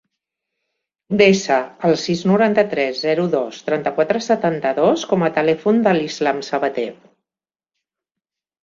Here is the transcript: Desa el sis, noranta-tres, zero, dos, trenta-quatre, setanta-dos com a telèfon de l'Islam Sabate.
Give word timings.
Desa 1.21 1.57
el 1.89 1.93
sis, 2.05 2.23
noranta-tres, 2.31 3.03
zero, 3.09 3.27
dos, 3.35 3.61
trenta-quatre, 3.69 4.25
setanta-dos 4.31 5.07
com 5.13 5.29
a 5.29 5.33
telèfon 5.39 5.87
de 5.89 5.97
l'Islam 6.01 6.45
Sabate. 6.51 6.89